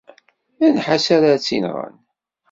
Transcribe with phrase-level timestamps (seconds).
[0.59, 1.95] D nnḥas ara tt-inɣen.